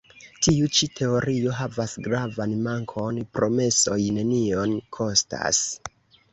Tiu 0.45 0.69
ĉi 0.77 0.87
teorio 0.99 1.53
havas 1.57 1.93
gravan 2.09 2.57
mankon: 2.69 3.21
promesoj 3.37 4.01
nenion 4.19 4.77
kostas. 5.01 5.65